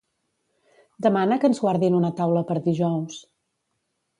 Demana 1.07 1.37
que 1.43 1.47
ens 1.51 1.61
guardin 1.65 1.99
una 1.99 2.11
taula 2.23 2.45
per 2.53 2.59
dijous. 2.71 3.21